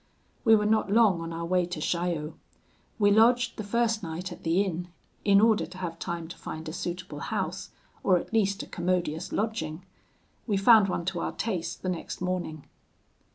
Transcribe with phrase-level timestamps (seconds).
[0.43, 2.33] "We were not long on our way to Chaillot.
[2.97, 4.87] We lodged the first night at the inn,
[5.23, 7.69] in order to have time to find a suitable house,
[8.03, 9.85] or at least a commodious lodging.
[10.47, 12.65] We found one to our taste the next morning.